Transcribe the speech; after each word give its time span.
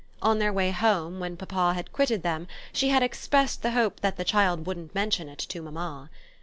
On 0.23 0.39
their 0.39 0.51
way 0.51 0.71
home, 0.71 1.19
when 1.19 1.37
papa 1.37 1.75
had 1.75 1.93
quitted 1.93 2.23
them, 2.23 2.47
she 2.73 2.89
had 2.89 3.03
expressed 3.03 3.61
the 3.61 3.69
hope 3.73 3.99
that 3.99 4.17
the 4.17 4.25
child 4.25 4.65
wouldn't 4.65 4.95
mention 4.95 5.29
it 5.29 5.37
to 5.37 5.61
mamma. 5.61 6.09